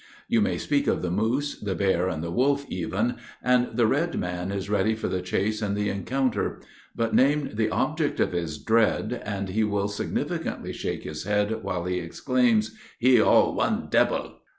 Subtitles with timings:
[0.27, 4.17] You may speak of the moose, the bear, and the wolf even, and the red
[4.17, 6.59] man is ready for the chase and the encounter.
[6.95, 11.83] But name the object of his dread, and he will significantly shake his head, while
[11.85, 14.39] he exclaims, "He all one debil!"